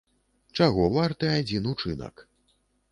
Чаго 0.59 0.87
варты 0.95 1.31
адзін 1.39 1.71
учынак? 1.77 2.29